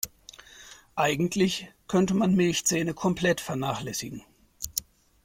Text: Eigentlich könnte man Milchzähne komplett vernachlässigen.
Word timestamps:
Eigentlich 0.95 1.69
könnte 1.87 2.15
man 2.15 2.33
Milchzähne 2.33 2.95
komplett 2.95 3.39
vernachlässigen. 3.39 4.23